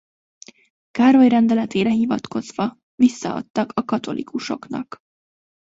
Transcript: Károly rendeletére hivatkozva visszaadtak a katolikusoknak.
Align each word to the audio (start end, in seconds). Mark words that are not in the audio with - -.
Károly 0.91 1.27
rendeletére 1.27 1.89
hivatkozva 1.89 2.77
visszaadtak 2.95 3.71
a 3.73 3.85
katolikusoknak. 3.85 4.97